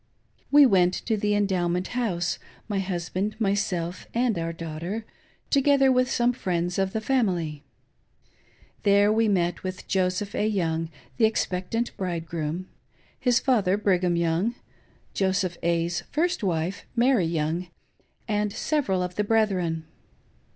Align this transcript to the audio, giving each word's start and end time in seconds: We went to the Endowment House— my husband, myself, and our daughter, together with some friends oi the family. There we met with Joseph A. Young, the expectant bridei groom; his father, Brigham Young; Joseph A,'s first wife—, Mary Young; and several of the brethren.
We 0.49 0.65
went 0.65 0.95
to 0.95 1.15
the 1.15 1.35
Endowment 1.35 1.89
House— 1.89 2.39
my 2.67 2.79
husband, 2.79 3.39
myself, 3.39 4.07
and 4.15 4.35
our 4.39 4.51
daughter, 4.51 5.05
together 5.51 5.91
with 5.91 6.09
some 6.09 6.33
friends 6.33 6.79
oi 6.79 6.85
the 6.85 6.99
family. 7.01 7.61
There 8.81 9.13
we 9.13 9.27
met 9.27 9.61
with 9.61 9.87
Joseph 9.87 10.33
A. 10.33 10.47
Young, 10.47 10.89
the 11.17 11.25
expectant 11.25 11.95
bridei 11.97 12.25
groom; 12.25 12.67
his 13.19 13.39
father, 13.39 13.77
Brigham 13.77 14.15
Young; 14.15 14.55
Joseph 15.13 15.57
A,'s 15.61 16.01
first 16.11 16.41
wife—, 16.43 16.83
Mary 16.95 17.27
Young; 17.27 17.67
and 18.27 18.51
several 18.51 19.03
of 19.03 19.13
the 19.17 19.23
brethren. 19.23 19.85